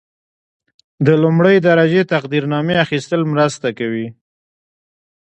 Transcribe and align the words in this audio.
د 1.05 1.07
لومړۍ 1.23 1.57
درجې 1.67 2.01
تقدیرنامې 2.13 2.75
اخیستل 2.85 3.21
مرسته 3.33 3.67
کوي. 3.79 4.07